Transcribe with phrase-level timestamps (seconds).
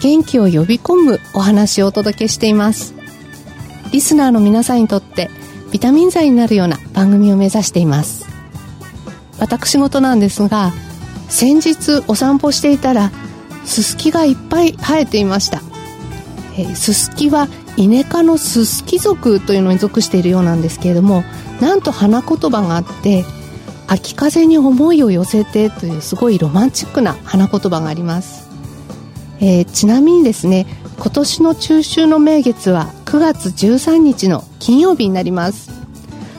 [0.00, 2.94] 元気を呼び込むお話をお届けしています。
[3.92, 5.30] リスナーの皆さんにとって
[5.72, 8.26] ビタミン剤になるような番組を目指しています。
[9.38, 10.72] 私事なんですが
[11.28, 13.10] 先日お散歩していたら
[13.64, 15.60] ススキがいっぱい生えていました。
[16.56, 21.24] えススキはイネ科のススキ属というのに属しているようなんですけれども
[21.60, 23.24] なんと花言葉があって
[23.86, 28.49] 秋風に思いを寄せてというすごいロマンチックな花言葉があります。
[29.40, 30.66] えー、ちなみにですね
[30.98, 35.70] 今年の中秋の名月は9月13日の金曜日になります。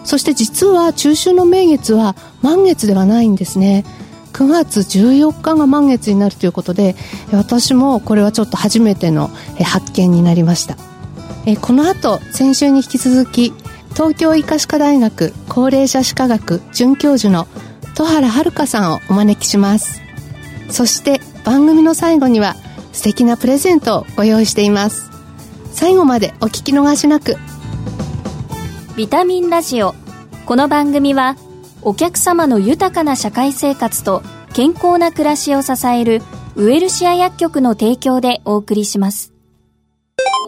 [0.04, 3.86] そして実は中秋の名月は満月ではないんですね。
[4.34, 6.96] 9月14日が満月になるということで
[7.32, 9.30] 私もこれはちょっと初めての
[9.64, 10.78] 発見になりました。
[11.62, 13.54] この後先週に引き続き
[13.94, 17.48] 東京医科歯科大学高齢者歯科学准教授の
[17.96, 20.02] 戸原遥さんをお招きします。
[20.70, 22.56] そして番組の最後には
[22.94, 25.10] 素敵なプレゼントをご用意しています。
[25.72, 27.38] 最後までお聞き逃しなく。
[28.96, 29.96] ビタミンラジオ。
[30.46, 31.38] この番組は
[31.82, 34.22] お客様の豊かな社会生活と
[34.54, 36.22] 健康な暮らしを支える
[36.56, 39.34] ウエルシア薬局の提供でお送りします。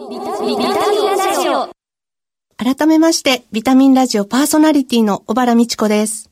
[0.10, 1.70] ビタミンラジオ。
[2.58, 6.30] 改めましてビタミンラジオパーソナリティの小原美智子です。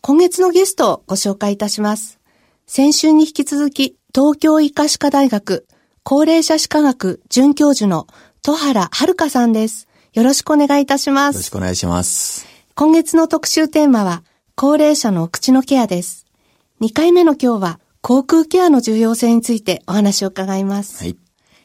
[0.00, 2.18] 今月のゲストをご紹介いたします。
[2.66, 5.66] 先週に引き続き東京医科歯科大学
[6.04, 8.06] 高齢者歯科学准教授の
[8.42, 9.88] 戸原遥さんです。
[10.12, 11.34] よろしくお願いいたします。
[11.34, 12.46] よろしくお願いします。
[12.76, 14.22] 今月の特集テーマは、
[14.54, 16.26] 高齢者の口のケアです。
[16.80, 21.02] 2回目の今日は、口腔ケアの重要性についてお話を伺います。
[21.02, 21.16] はい。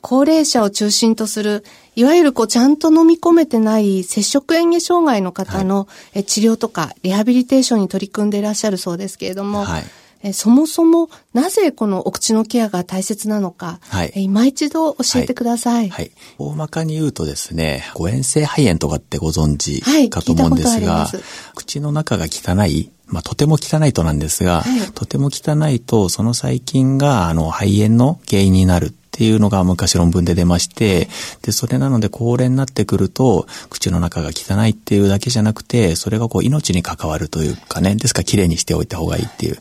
[0.02, 1.64] 高齢者を中心とする、
[1.96, 5.88] いわゆるこうちゃんと飲み込めてない接触嚥下障害の方の、
[6.26, 9.84] 治療とかリハビリテーションに取り組んでいらっしゃるそうですけれども、はい、
[10.22, 15.90] えそもそもなぜこのお口のケアが大切なのか、はい、今一度教えてください。
[15.90, 16.12] はい。
[16.38, 21.19] 大まかに言うとですね、誤嚥性肺炎とかってご存知かと思うんですが、はい、
[21.56, 31.09] 口の中が汚い、まあ、とても汚いとなんですが、はい、とても汚いと、その細菌が、あの、肺炎の原因になるっていうのが昔論文で出まして、
[31.41, 39.57] で、それなので高齢になってくると、口の中が汚いっていうだけじゃなくて、それがこう命に関わるというかね、ですから綺麗にしておいた方がいいっていう。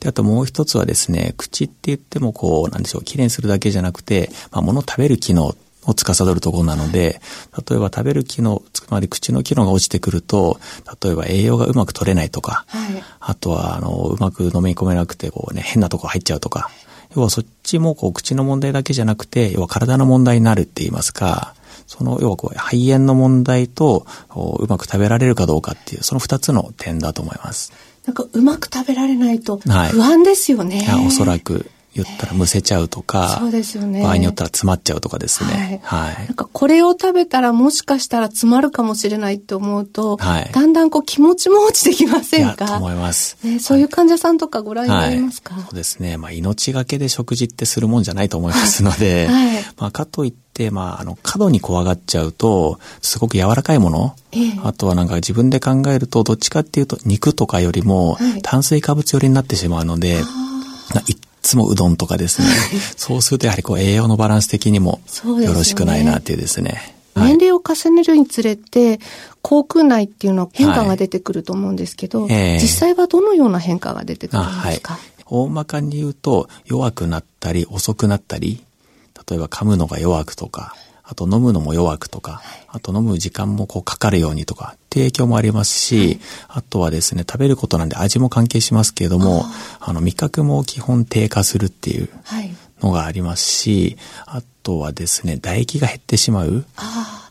[0.00, 7.20] で、あともう一つはですね、口って言ってもこう、なんでしょう、綺麗にするだけじゃなくて、まあ、物を食べる機能を司るところなので、
[7.68, 10.58] 例えば食べる機能、つまり口の機能が落ちてくると、
[11.02, 16.70] 例えば栄養がうまく取れないとか、はい、あとは、あの、うまく飲み込めなくて、こうね、変なとこ入っちゃうとか、
[17.14, 21.54] 要はそっちもこう口の問題だけじゃなくて、要は体の問題になるって言いますか、
[21.86, 27.72] その要はこう肺炎の問題とうまく食べられるかどうかっていう、その二つの点だと思います。
[28.06, 30.80] なんかうまく食べられないと不安ですよね。
[30.82, 31.70] はい、おそらく。
[31.94, 34.02] 言ったらむせちゃうとか、そうですよね。
[34.02, 35.80] 場合によったら詰まっちゃうとかですね。
[35.84, 36.14] はい。
[36.14, 42.66] はい、なんかこれを食べたらもしかしたら詰まるかもしれないって思うと、はい、だんだんこう気持ちも落ちてきませんか？
[42.66, 43.36] と思います。
[43.44, 46.16] ね、そういう患者さんとかご覧になりますか、はい、そうですね。
[46.16, 60.22] まあ命がけで食事ってするもんじゃないと思いますので、 はい、まあかといって、まあ、あの、過度に怖がっちゃうと、すごく柔らかいもの、ええ、あとはなんか自分で考えると、どっちかっていうと、肉とかよりも、炭水化物寄りになってしまうので、
[61.08, 62.48] いつもうどんとかですね。
[62.96, 66.94] そうするとやはりこう栄養のバランス的にもよろしくないなっていうですね。
[67.14, 68.98] 年齢を重ねるにつれて、
[69.42, 72.56] 口腔内っていうのは変化が出てくると思うんですけど、はいえ。
[72.56, 78.64] ー、実際はどのような変化が出てくるんですか、はい、大まかに言うと、弱くなったり、遅くなったり、
[79.28, 80.74] 例えば噛むのが弱くとか、
[81.12, 86.18] あと飲むのも弱くとか、あと飲む時間もこうかかるようにとかって影響もありますし、はい、
[86.48, 89.44] あとはですね、食べることなんで味も関係しますけれども、
[89.78, 92.08] あの味覚も基本低下するっていう
[92.80, 96.64] のがありますし、あとはですね、唾液が減ってしまう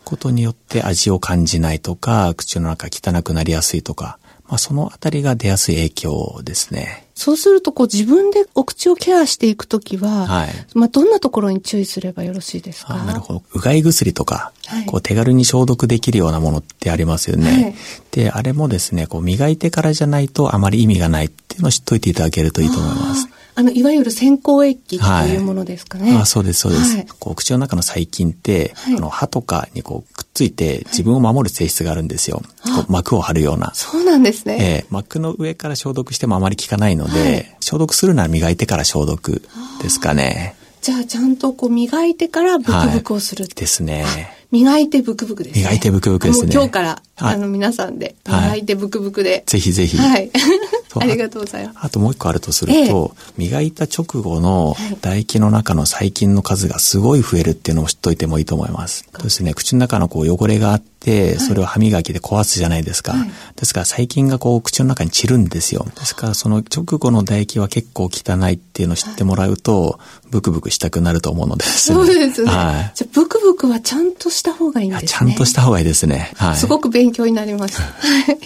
[0.05, 4.19] ことによって味を感じないとか、口の中汚くなりやすいとか、
[4.51, 7.07] まあ、そのあたりが出やすい影響ですね。
[7.15, 10.49] そうすると、こう自分でお口をケアしていくときは、はい。
[10.73, 12.95] まあ、どんなところに注意すればよろしいですか？
[12.95, 13.43] なるほど。
[13.53, 17.49] うがい薬とか、はい、こう手軽に消毒できるようなものってありますよね。
[17.49, 17.75] はい、
[18.11, 23.29] で、あれもですね、こう磨いてからじゃないとあまり意味がないっていうのを知っといていただけるといいと思います。
[23.55, 26.11] あの、いわゆる先行液というものですかね。
[26.11, 26.95] はい、あそうです、そうです。
[26.95, 32.41] はい、こう口の中の細菌って、はい、あの、歯とかにこうくっついて自分を守る性質があるんですよ。
[32.63, 33.71] こう膜を張るような。
[33.73, 34.85] そうなんですね。
[34.85, 39.41] えー、膜の上から消毒してもあまり効かないので、消毒するなら磨いてから消毒
[39.81, 40.55] ですかね。
[40.81, 44.05] じゃあちゃんとこう磨いてからブクブクをする、ですね。
[44.51, 45.63] 磨いてブクブクですね。
[45.63, 46.51] 磨いてブクブクですね。
[46.51, 49.43] 今日から、あの皆さんで、磨いてブクブクで。
[49.45, 49.97] ぜひぜひ。
[49.97, 50.31] はい。
[50.99, 51.77] ありがとうございます。
[51.81, 59.05] あともう一個あるとすると、え磨いた直後の唾液の中の細菌の数がすごい増えるっていうのを知っといてもいいと思います。
[59.13, 63.13] そうですね、口の中のこう汚れがあって、それを歯磨きで壊すじゃないですか。
[63.13, 65.85] はい、ですから細菌がこう口の中に散るんですよ。
[65.95, 71.95] ですからその直後の唾液は結構汚いっていうのを知ってもらうと、ブクブクしたくなると思うのです、ね。
[71.95, 72.51] そうですね。
[72.51, 75.07] はい、じゃブクブクはちゃんとした方がいいんですね。
[75.07, 76.31] ちゃんとした方がいいですね。
[76.35, 76.55] はい。
[76.55, 77.83] すごく勉強になりました。
[77.83, 78.39] はい。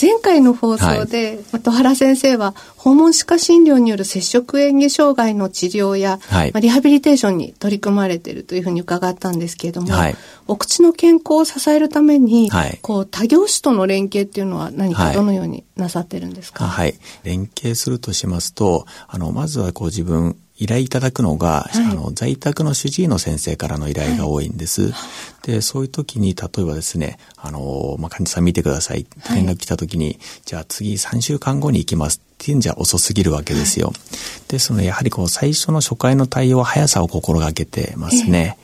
[0.00, 10.16] 前回の放送で、はい、戸原先生は訪問歯科診療による接触嚥下障害の治療や、はい、まあ、リハビリテーションに取り組まれているというふうに伺ったんですけれども、はい、
[10.48, 12.50] お口の健康を支えるために、
[12.80, 24.92] こう他業種との連携っていうのは何かどのようになさってるんですか、はい、連携するとしますとあのまずはこう自分依頼いただくのが、はい、あの在宅の主治医の先生からの依頼が多いんです。
[24.92, 25.08] は
[25.44, 29.06] い、で、そういう時に、例えばですね、あの、まあ、患者さん見てください。
[29.34, 33.88] 連絡来た時に、はい、じゃあ次3週間後に行きますっていうんじゃ遅すぎるわけですよ。
[33.88, 33.96] はい、
[34.48, 38.58] ですので、やはりこう最初の初回の対応は速さを心がけてますね。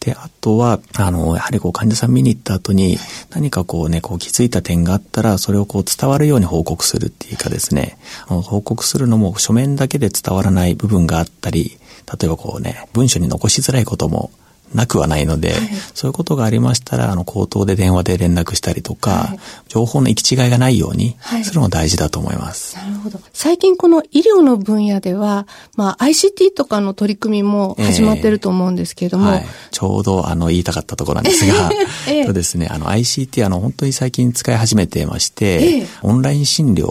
[0.00, 2.96] えー、で、あとは、あの、やはりこう患者さん見に行った後に、
[3.30, 7.98] 何かこうね、こう気づいた点があったら、それをこう伝わるように報告するっていうかですね、
[8.28, 11.76] 報告するのも書面だけで伝わらない部分があったり、
[12.06, 14.30] 例えばこうね、文書に残しづらいことも
[14.74, 15.60] なくはないので、はい、
[15.94, 19.38] そういうことがありましたら、あの、口頭で電話で連絡したりとか、はい、
[19.68, 22.76] 情報の行き違いがないようにするのが大事だと思います。
[22.76, 23.20] なるほど。
[23.32, 31.70] 最近この医療の分野では、まあ、ICT とかの取り組みも始まってると思うんですけれども、えーはい、ちょうど、あの、言いたかったところなんですが、
[32.08, 36.86] えー、とですね、あの、ICT、あの、本当に最近使い始めてまして、えー、オンライン診療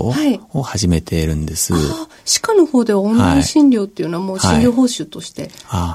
[0.54, 1.74] を始めているんです。
[2.26, 5.50] 歯科の方ではオンライン診療っていうのはもう診療報酬として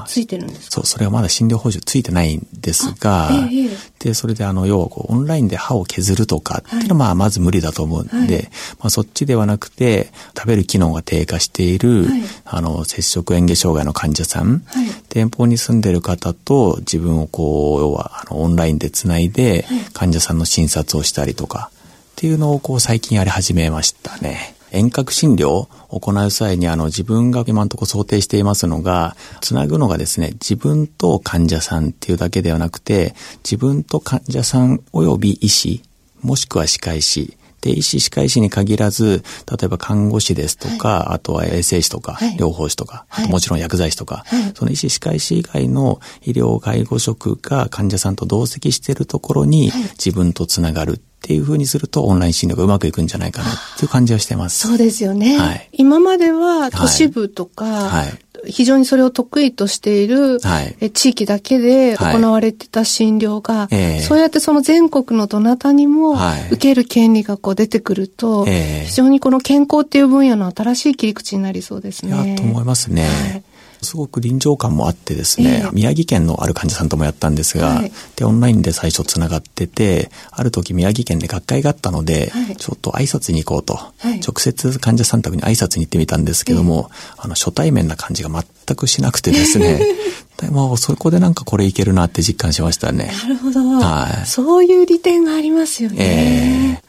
[0.06, 24.57] ついてるんですか、そう、それはまだ診療報酬ついてないんですが、ええ、で、それであの、要はこう、オンラインで歯を削るとかっていうのはまあ、まず無理だと思うんで、はい、まあ、そっちではなくて、食べる機能が低下している、はい、あの、接触嚥下障害の患者さん、はい、店舗に住んでる方と自分をこう、要は、あの、オンラインでつないで、患者さんの診察をしたりとか、っていうのをこう、最近やり始めましたね。
[24.72, 35.82] 遠隔診療を行う際にあの自分が今のところ想定していますのが、つなぐのがですね、自分と患者さんっていうだけではなくて、自分と患者さん及び医師、
[36.20, 44.24] もしくは歯科医師、で、医師、歯科医師に限らず、例えば看護師ですとか、はい、あとは衛生士とか、はい、療法士とか、はい、もちろん薬剤師とか、
[44.54, 54.66] その医師、歯科医師以外の医療介護職が患者さんと同席しているところに、自分とつながるっていうふうにするとオンライン診療がうまくいくんじゃないかなっていう感じはしてます。
[54.68, 55.36] そうですよね。
[55.36, 63.98] はい、今までは都市部とか、はい、非常にそれを得意としている、はい、地域だけで行われてた診療が、はいえ。
[63.98, 66.16] ー、そうやってその全国のどなたにも
[66.50, 72.36] 受ける権利がこう出てくると、えー、非常にこの健康っていう分野の新しい切り口になりそうですね。
[72.36, 73.42] と思いますね。
[73.78, 89.80] はいすごく臨場感もあってですね、えー、宮城県のある患者さんともやったんですが、はい、で、オンラインで最初つながってて、ある時宮城県で学会があったので、はい、ちょっと挨拶に行こうと、はい、直接患者さん宅に挨拶に行ってみたんですけども、えー、あの、初対面な感じが全くしなくてですね、
[90.38, 93.12] でもそこでなんかこれいけるなって実感しましたね。
[93.22, 93.60] なるほど。
[93.60, 94.26] はい。
[94.26, 96.78] そういう利点がありますよね。
[96.78, 96.87] えー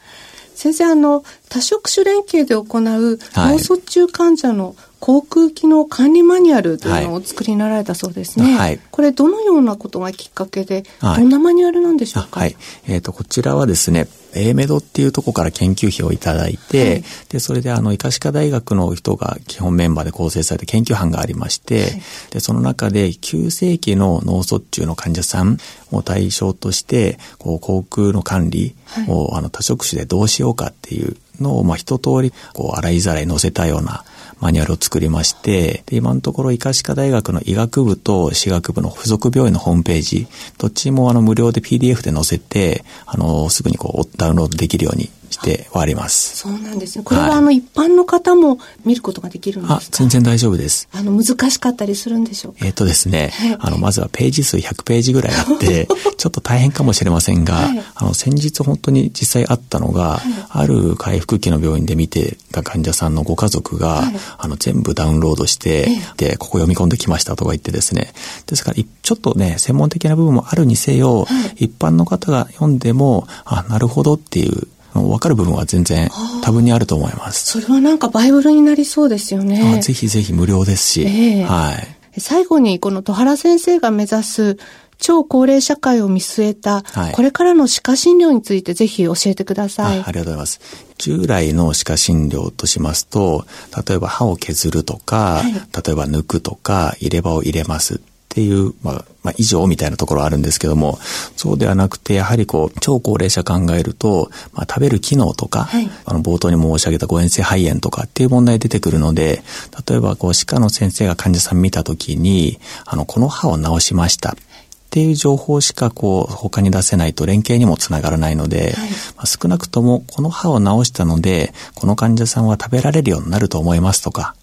[0.60, 8.58] 先生、あの、多職種連携で行う脳卒中患者の航空機能管理マニュアルというのをお作りになられたそうですね。
[8.58, 8.78] はい。
[8.90, 25.58] これどのようなことがきっかけで、どんなマニュアルなんでしょうか、はい、えっ、ー、と、こちらはですね、A メドっていうとこから研究費をいただいて、はい、で、それであの、医科歯科大学の人が基本メンバーで構成された研究班がありまして、はい、で、その中で急性期の脳卒中の患者さん
[25.90, 28.74] を対象として、こう、航空の管理
[29.08, 34.04] を、あの、多職種でどうしようかっていうのを、まあ、一通り、こう、洗いざらい載せたような、
[34.40, 40.26] マニュアルを作りまして、で今のところ医科歯科大学の医学部と歯学部の付属病院のホームページ、
[40.58, 46.36] どっちもあの無料で PDF で載せて、あの、すぐにこうダウンロードできるようにしてはあります。
[46.36, 47.04] そうなんですね。
[47.04, 49.76] これは、あの一般の方も見ることができるんですか？
[49.76, 50.88] あ、全然大丈夫です。
[50.92, 52.58] あの難しかったりするんでしょうか？
[52.66, 64.02] えっ、とですね、はい、あのまずはページ数100ページぐらいあって、 ちょっと大変かもしれませんが、はい、あの先日本当に実際あったのが、はい、ある回復期の病院で見てた患者さんのご家族が、
[64.38, 68.12] あの全部ダウンロードして、で、ここ読み込んできましたとか言ってですね、
[68.46, 76.10] ですからちょっとね、専門的な部分もあるにせよ、一般の方が読んでも、あ、なるほどっていう分かる部分は全然
[76.42, 77.60] 多分にあると思います。
[77.60, 79.80] それはなんかバイブルになりそうですよね。
[79.82, 81.02] ぜひぜひ無料ですし。
[81.02, 82.20] えー、はい。
[82.20, 84.58] 最後にこの戸原先生が目指す
[85.00, 89.98] 超高齢社会を見据えた、これからの歯科診療についてぜひ教えてください。
[89.98, 90.60] ありがとうございます。
[90.98, 93.46] 従来の歯科診療としますと、
[93.88, 101.00] 例えば歯を削るとか、はい、例えば抜くとか、入れ歯を入れますっていう、まあ、まあ、以上みたいなところあるんですけども、
[101.36, 109.42] そうではなくて、やはりこう、超高齢者考えると、まあ、食べる機能とか、はい、あの、冒頭に申し上げた誤嚥性肺炎とかっていう問題出てくるので、
[109.88, 114.30] 例えば、こう、歯科の先生が患者さん見たときに、あの、この歯を治しました。
[114.30, 124.34] っていう情報しかこう他に出せないと連携にもつながらないので、はい、まあ、少なくともこの歯を治したのでこの患者さんは食べられるようになると思いますとか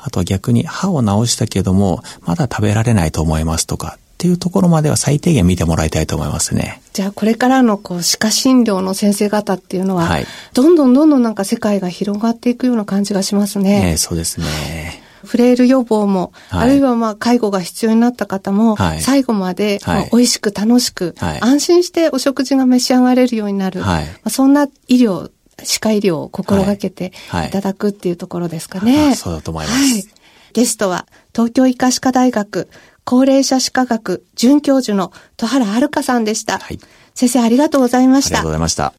[0.00, 6.82] あとは逆に歯を治したけども、まだ食べられないと思いますとか、っていうところまでは最低限見てもらいたいと思いますね。
[6.92, 13.92] じゃあこれからのこう歯科診療の先生方っていうのは、はい、どんどんどんどんなんか世界が広がっていくような感じがしますね。
[13.92, 15.04] えー、そうですね。
[15.24, 25.30] フレイル予防も、はい、あるいはまあ介護が必要になった方も、はい、最後まで、まあ、美味しく楽しく、安心してお食事が召し上がれるようになる、まあ、そんな医療
[25.64, 27.12] 歯科医療を心がけて
[27.46, 29.06] いただくっていうところですかね。
[29.06, 29.78] はい、そうだと思います。
[29.78, 30.04] はい、
[30.52, 32.68] ゲストは東京医科歯科大学
[33.04, 36.58] 高齢者歯科学准教授の戸原遥さんでした。
[36.58, 36.78] はい、
[37.14, 38.30] 先生ありがとうございました。
[38.30, 38.92] ありがとうございました。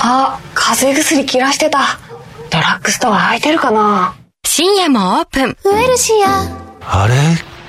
[0.00, 1.98] あ、風邪薬切らしてた。
[2.50, 5.56] ドラッグストア空いてるかな深夜もオープン。
[5.64, 7.02] ウエルシア。
[7.02, 7.14] あれ？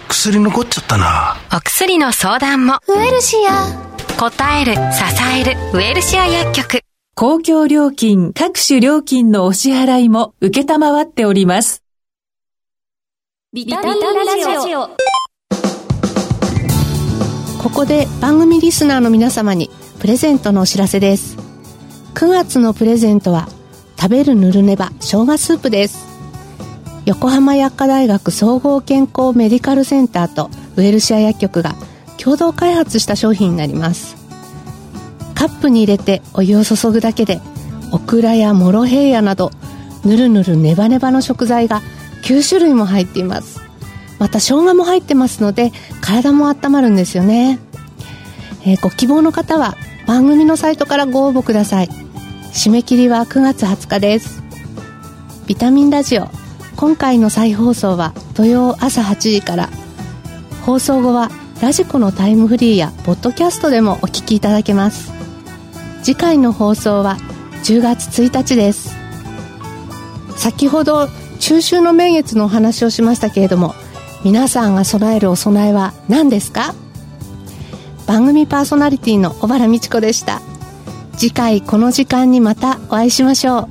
[0.08, 1.38] 薬残っちゃったな。
[1.56, 2.80] お薬の相談も。
[2.88, 3.90] ウエルシア。
[4.18, 4.80] 答える、支
[5.40, 6.79] える、ウエルシア薬局。
[7.20, 11.84] 公共料金、各種料金のお支払いも受けたまわっております。
[13.52, 14.88] ビタミンラジオ。
[17.62, 21.36] ここで番組リスナーの皆様にプレゼントのお知らせです。
[22.14, 23.50] 9月のプレゼントは、
[24.00, 26.08] 食べるぬるねば生姜スープです。
[27.04, 31.76] 横浜薬科大学総合健康メディカルセンターとウェルシア薬局が
[32.18, 34.19] 共同開発した商品になります。
[35.50, 37.41] ップに入れてお湯を注ぐだけで
[37.91, 39.51] オクラやモロヘイヤなど
[40.06, 41.82] ぬるぬるネバネバの食材が
[42.24, 43.60] 9種類も入っています。
[44.20, 47.58] また生姜も入ってますので体も温まるんですよね、
[48.65, 51.89] えー、ご希望の方は番組のサイトからご応募ください。
[52.51, 54.41] 締め切りは9月20日です。
[55.48, 56.27] ビタミンラジオ
[56.75, 59.70] 今回の再放送は土曜朝8時から。
[60.65, 61.29] 放送後は
[61.62, 65.19] ラジコのタイムフリーやポッドキャストでもお聞きいただけます。
[66.01, 67.18] 次回の放送は
[67.63, 68.96] 10月1日です。
[70.38, 73.75] 先ほど中秋の名月のお話をしましたけれども
[74.24, 76.74] 皆さんが備えるお供えは何ですか？
[78.08, 80.41] 番組パーソナリティの小原美智子でした。
[81.18, 83.68] 次回この時間にまたお会いしましょ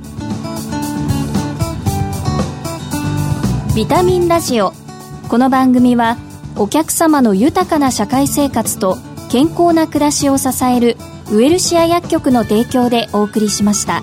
[3.73, 3.75] う。
[3.75, 4.73] ビタミンラジオ。
[5.29, 6.17] この番組は
[6.55, 8.97] お客様の豊かな社会生活と
[9.29, 10.97] 健康な暮らしを支える
[11.31, 14.01] ウエルシア薬局の提供でお送りしました。